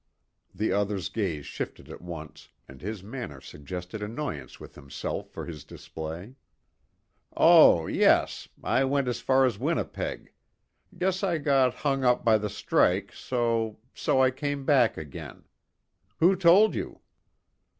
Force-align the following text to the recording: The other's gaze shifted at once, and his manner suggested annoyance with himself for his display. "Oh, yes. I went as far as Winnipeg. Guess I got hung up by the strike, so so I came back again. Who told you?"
The 0.55 0.71
other's 0.71 1.09
gaze 1.09 1.45
shifted 1.45 1.87
at 1.87 2.01
once, 2.01 2.49
and 2.67 2.81
his 2.81 3.03
manner 3.03 3.39
suggested 3.39 4.01
annoyance 4.01 4.59
with 4.59 4.73
himself 4.73 5.29
for 5.29 5.45
his 5.45 5.63
display. 5.63 6.33
"Oh, 7.37 7.85
yes. 7.85 8.49
I 8.63 8.83
went 8.83 9.07
as 9.07 9.19
far 9.19 9.45
as 9.45 9.59
Winnipeg. 9.59 10.33
Guess 10.97 11.21
I 11.23 11.37
got 11.37 11.75
hung 11.75 12.03
up 12.03 12.25
by 12.25 12.39
the 12.39 12.49
strike, 12.49 13.11
so 13.13 13.77
so 13.93 14.19
I 14.23 14.31
came 14.31 14.65
back 14.65 14.97
again. 14.97 15.43
Who 16.17 16.35
told 16.35 16.73
you?" 16.73 17.01